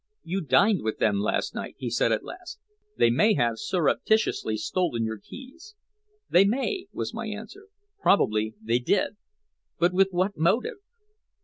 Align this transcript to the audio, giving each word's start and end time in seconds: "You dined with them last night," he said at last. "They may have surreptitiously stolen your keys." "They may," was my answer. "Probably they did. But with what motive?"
"You 0.23 0.41
dined 0.41 0.81
with 0.81 0.97
them 0.97 1.19
last 1.19 1.53
night," 1.53 1.75
he 1.77 1.91
said 1.91 2.11
at 2.11 2.23
last. 2.25 2.59
"They 2.97 3.11
may 3.11 3.35
have 3.35 3.59
surreptitiously 3.59 4.57
stolen 4.57 5.05
your 5.05 5.19
keys." 5.19 5.75
"They 6.27 6.43
may," 6.43 6.87
was 6.91 7.13
my 7.13 7.27
answer. 7.27 7.67
"Probably 8.01 8.55
they 8.59 8.79
did. 8.79 9.17
But 9.77 9.93
with 9.93 10.07
what 10.09 10.35
motive?" 10.35 10.77